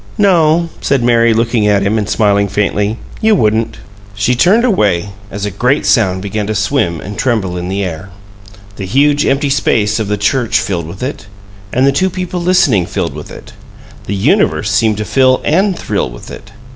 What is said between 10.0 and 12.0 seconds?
the church filled with it, and the